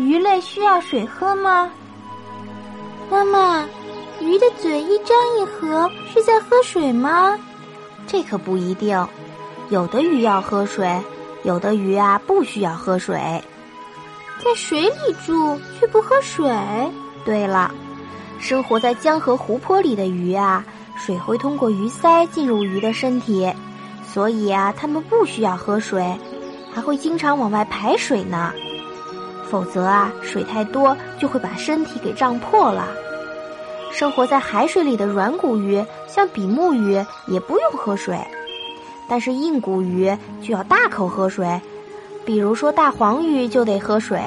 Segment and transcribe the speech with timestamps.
[0.00, 1.70] 鱼类需要水喝吗？
[3.10, 3.68] 妈妈，
[4.18, 7.38] 鱼的嘴一张一合是在喝水吗？
[8.06, 9.06] 这可不一定，
[9.68, 10.98] 有的鱼要喝水，
[11.42, 13.20] 有的鱼啊不需要喝水。
[14.42, 16.50] 在水里住却不喝水。
[17.22, 17.70] 对了，
[18.38, 20.64] 生活在江河湖泊里的鱼啊，
[20.96, 23.52] 水会通过鱼鳃进入鱼的身体，
[24.08, 26.18] 所以啊，它们不需要喝水，
[26.72, 28.50] 还会经常往外排水呢。
[29.50, 32.86] 否则啊，水太多就会把身体给胀破了。
[33.92, 38.16] 生活在海水里的软骨鱼，像比目鱼，也不用喝水，
[39.08, 41.60] 但是硬骨鱼就要大口喝水，
[42.24, 44.20] 比如说大黄鱼就得喝水。